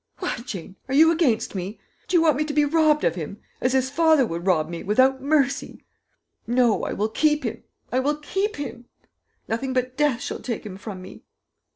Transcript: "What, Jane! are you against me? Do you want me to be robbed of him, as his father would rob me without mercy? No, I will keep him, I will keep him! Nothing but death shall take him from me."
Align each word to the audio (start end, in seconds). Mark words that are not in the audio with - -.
"What, 0.17 0.47
Jane! 0.47 0.77
are 0.87 0.95
you 0.95 1.11
against 1.11 1.53
me? 1.53 1.79
Do 2.07 2.17
you 2.17 2.23
want 2.23 2.35
me 2.37 2.43
to 2.45 2.55
be 2.55 2.65
robbed 2.65 3.03
of 3.03 3.13
him, 3.13 3.37
as 3.61 3.73
his 3.73 3.91
father 3.91 4.25
would 4.25 4.47
rob 4.47 4.67
me 4.67 4.81
without 4.81 5.21
mercy? 5.21 5.85
No, 6.47 6.85
I 6.85 6.91
will 6.93 7.07
keep 7.07 7.43
him, 7.43 7.61
I 7.91 7.99
will 7.99 8.15
keep 8.17 8.55
him! 8.55 8.85
Nothing 9.47 9.73
but 9.73 9.97
death 9.97 10.19
shall 10.19 10.39
take 10.39 10.65
him 10.65 10.75
from 10.75 11.03
me." 11.03 11.21